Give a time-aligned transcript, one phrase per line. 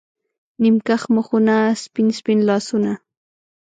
[0.61, 2.91] نیم کښ مخونه، سپین، سپین لاسونه